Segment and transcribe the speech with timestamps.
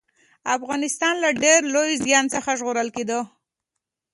[0.57, 3.19] افغانستان له ډېر لوی زيان څخه ژغورل کېده